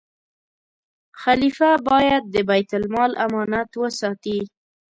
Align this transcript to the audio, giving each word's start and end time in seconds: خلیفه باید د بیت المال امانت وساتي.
خلیفه 1.21 1.69
باید 1.89 2.23
د 2.33 2.35
بیت 2.49 2.69
المال 2.79 3.11
امانت 3.25 3.69
وساتي. 3.81 4.39